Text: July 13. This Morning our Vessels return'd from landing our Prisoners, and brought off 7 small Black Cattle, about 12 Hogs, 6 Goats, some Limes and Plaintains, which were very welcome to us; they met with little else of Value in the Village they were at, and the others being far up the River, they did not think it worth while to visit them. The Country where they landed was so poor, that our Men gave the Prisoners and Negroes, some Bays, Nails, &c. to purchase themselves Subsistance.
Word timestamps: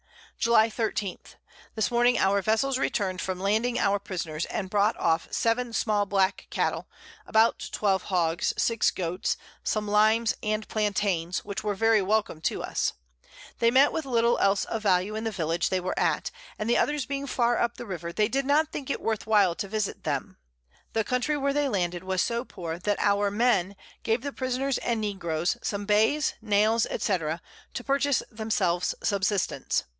July 0.39 0.67
13. 0.67 1.19
This 1.75 1.91
Morning 1.91 2.17
our 2.17 2.41
Vessels 2.41 2.79
return'd 2.79 3.21
from 3.21 3.39
landing 3.39 3.77
our 3.77 3.99
Prisoners, 3.99 4.45
and 4.47 4.71
brought 4.71 4.97
off 4.99 5.27
7 5.31 5.71
small 5.73 6.07
Black 6.07 6.47
Cattle, 6.49 6.87
about 7.27 7.69
12 7.71 8.05
Hogs, 8.05 8.51
6 8.57 8.89
Goats, 8.89 9.37
some 9.63 9.87
Limes 9.87 10.33
and 10.41 10.67
Plaintains, 10.67 11.45
which 11.45 11.63
were 11.63 11.75
very 11.75 12.01
welcome 12.01 12.41
to 12.41 12.63
us; 12.63 12.93
they 13.59 13.69
met 13.69 13.91
with 13.93 14.03
little 14.03 14.39
else 14.39 14.65
of 14.65 14.81
Value 14.81 15.13
in 15.15 15.25
the 15.25 15.29
Village 15.29 15.69
they 15.69 15.79
were 15.79 15.97
at, 15.99 16.31
and 16.57 16.67
the 16.67 16.79
others 16.79 17.05
being 17.05 17.27
far 17.27 17.59
up 17.59 17.77
the 17.77 17.85
River, 17.85 18.11
they 18.11 18.27
did 18.27 18.47
not 18.47 18.71
think 18.71 18.89
it 18.89 18.99
worth 19.01 19.27
while 19.27 19.53
to 19.53 19.67
visit 19.67 20.03
them. 20.05 20.37
The 20.93 21.03
Country 21.03 21.37
where 21.37 21.53
they 21.53 21.69
landed 21.69 22.03
was 22.03 22.23
so 22.23 22.43
poor, 22.45 22.79
that 22.79 22.97
our 22.99 23.29
Men 23.29 23.75
gave 24.01 24.23
the 24.23 24.33
Prisoners 24.33 24.79
and 24.79 24.99
Negroes, 24.99 25.57
some 25.61 25.85
Bays, 25.85 26.33
Nails, 26.41 26.87
&c. 26.97 27.17
to 27.75 27.83
purchase 27.83 28.23
themselves 28.31 28.95
Subsistance. 29.03 29.83